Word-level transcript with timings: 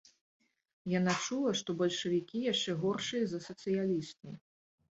Яна 0.99 1.13
чула, 1.25 1.51
што 1.59 1.69
бальшавікі 1.83 2.43
яшчэ 2.47 2.77
горшыя 2.83 3.23
за 3.35 3.45
сацыялістаў. 3.51 4.31